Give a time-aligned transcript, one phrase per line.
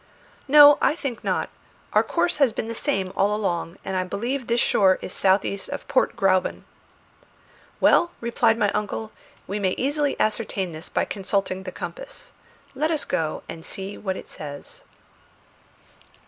[0.47, 1.51] "No, I think not.
[1.93, 5.45] Our course has been the same all along, and I believe this shore is south
[5.45, 6.63] east of Port Gräuben."
[7.79, 9.11] "Well," replied my uncle,
[9.45, 12.31] "we may easily ascertain this by consulting the compass.
[12.73, 14.81] Let us go and see what it says."